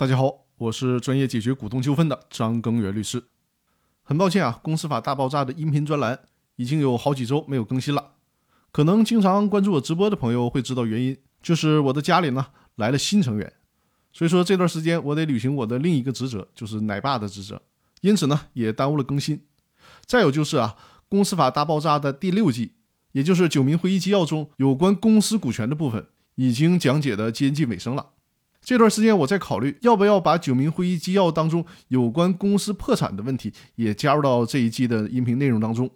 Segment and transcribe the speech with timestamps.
[0.00, 3.22] 大家好，我是专业解决股东纠纷的张根源律师。
[4.02, 6.18] 很抱歉啊，公司法大爆炸的音频专栏
[6.56, 8.12] 已经有好几周没有更新了。
[8.72, 13.52] 可能经常关注我直播的朋友会知道原因，就是我的家里呢来了新成员，
[14.10, 17.60] 所以说这段时间我得履行我的另一个职责，就是奶爸的职责，
[18.00, 19.44] 因此呢也耽误了更新。
[20.06, 20.76] 再有就是啊，
[21.10, 22.72] 公司法大爆炸的第六季，
[23.12, 26.06] 也就是九民会议纪要中有关公司股权的部分，
[26.36, 28.12] 已经讲解的接近尾声了。
[28.62, 35.90] 这段时间我在考虑要不要把九民会议纪要当中有关公司破产的问题也加入到这一季的音频内容当中，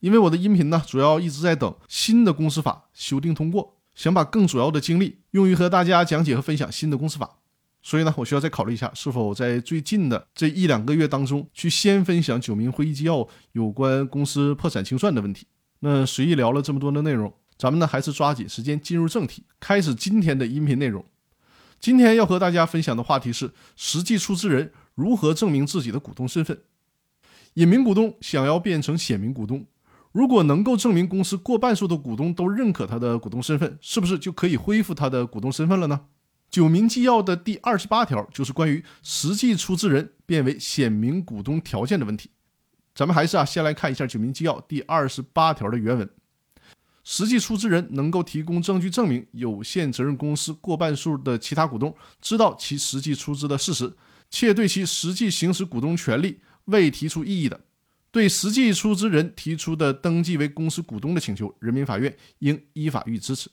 [0.00, 7.36] 因为我的音频呢主要一直在等新的公司法修订通过，想把更主要的精力用于和大家讲解和分享新的公司法，
[7.82, 15.46] 所以呢我需要再考虑一下是否在最近的这一两个月当中去先分享九民会议纪要有关公司破产清算的问题。
[15.80, 21.04] 那随意聊了这么多的内容，咱们呢还是抓紧时间进入正题，开始今天的音频内容。
[21.86, 26.62] 今天要和大家分享的话题是：实际出资人如何证明自己的股东身份。
[27.54, 29.64] 隐名股东想要变成显名股东，
[30.10, 36.00] 如果能够证明公司过半数的股东都认可他的股东身份，是不是就可以恢复他的股东身份了呢？
[36.50, 42.30] 九民纪要的第二十八条就是关于实际出资人变为显名股东条件的问题。
[42.96, 46.10] 咱们还是啊，先来看一下九民纪要第二十八条的原文。
[47.08, 53.96] 实际出资人能够提供证据证明有限责任公司过半数的其他股东知道其实际出资的事实，
[54.28, 57.60] 且对其实际行使股东权利未提出异议的，
[58.10, 63.48] 对实际出资人提出的登记为公司股东的请求，人民法院应依法予以支持。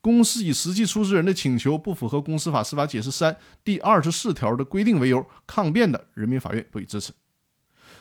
[0.00, 7.12] 公司以实际出资人的请求不符合公司法司法解释三第二十四条的规定为由抗辩的，人民法院不予支持。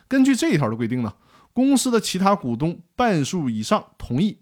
[0.08, 1.14] 根据这一条的规定呢，
[1.54, 4.40] 公司的其他股东半数以上同意。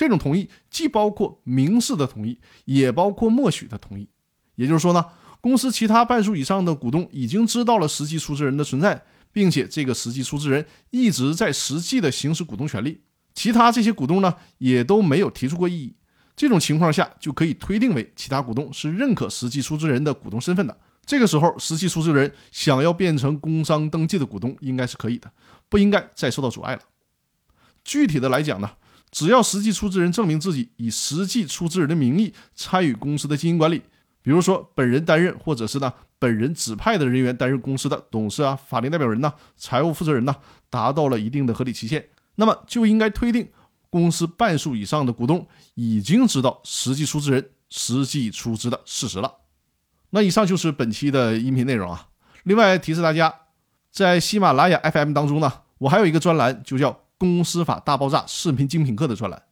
[0.00, 4.08] 这种同意既包括明示的同意，也包括默许的同意。
[4.54, 5.04] 也就是说呢，
[5.42, 13.02] 公司其他半数以上的股东已经知道了实际出资人的存在，并且这个实际出资人一直在实际的行使股东权利，
[13.34, 15.94] 其他这些股东呢也都没有提出过异议。
[16.34, 20.74] 这种情况下，就可以推定为其他股东是认可实际出资人的股东身份的。
[21.04, 25.30] 这个时候，实际出资人想要变成工商登记的股东，应该是可以的，
[25.68, 26.80] 不应该再受到阻碍了。
[27.84, 28.70] 具体的来讲呢？
[29.10, 33.82] 只要实际出资人证明自己以实际出资人的名义参与公司的经营管理，
[34.22, 40.36] 比如说本人担任，或者是呢本人指派的人员担任公司的董事啊、法定代表人呐、财务负责人呐，
[40.68, 43.48] 达到了一定的合理期限，那么就应该推定
[43.88, 49.34] 公司半数以上的股东已经知道实际出资人实际出资的事实了。
[50.10, 52.08] 那以上就是本期的音频内容啊。
[52.44, 53.34] 另外提示大家，
[53.90, 57.00] 在喜马拉雅 FM 当中呢，我还有一个专栏，就叫。
[57.20, 59.42] 公司法大爆炸视频精品课的专栏，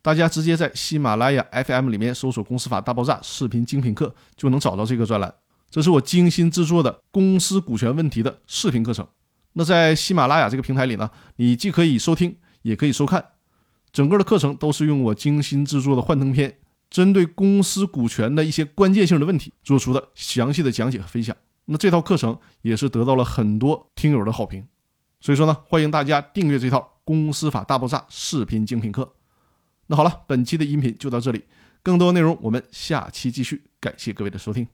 [0.00, 5.34] 大家直接在喜马拉雅 FM 里面搜索“公司法大爆炸视频精品课”就能找到这个专栏。
[5.68, 9.04] 这是我精心制作的公司股权问题的视频课程。
[9.54, 13.30] 那在喜马拉雅这个平台里呢，你既可以收听，也可以收看。
[13.90, 16.58] 整个的课程都是用我精心制作的幻灯片，
[16.88, 21.36] 针对公司股权的一些关键性的问题做出的详细的讲解和分享。
[21.64, 24.64] 那这套课程也是得到了很多听友的好评。
[25.20, 26.97] 所以说呢，欢迎大家订阅这套。
[27.08, 29.14] 公司法大爆炸视频精品课，
[29.86, 31.46] 那好了，本期的音频就到这里，
[31.82, 34.68] 更多内容我们下期继续，感谢各位的收听。